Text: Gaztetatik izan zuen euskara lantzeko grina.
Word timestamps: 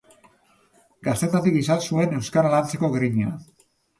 Gaztetatik 1.07 1.59
izan 1.59 1.83
zuen 1.89 2.17
euskara 2.21 2.53
lantzeko 2.53 2.93
grina. 2.99 3.37